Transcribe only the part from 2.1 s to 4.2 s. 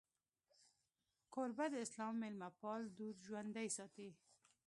میلمهپال دود ژوندی ساتي.